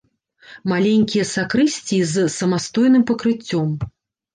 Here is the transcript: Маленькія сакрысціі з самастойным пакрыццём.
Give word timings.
Маленькія 0.73 1.25
сакрысціі 1.35 2.03
з 2.15 2.27
самастойным 2.41 3.09
пакрыццём. 3.15 3.69